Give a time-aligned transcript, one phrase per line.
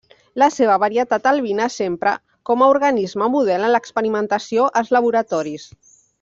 [0.43, 2.13] La seva varietat albina s'empra
[2.51, 5.69] com a organisme model en l'experimentació als laboratoris.